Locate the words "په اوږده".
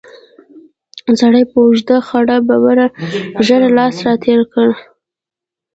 1.51-1.97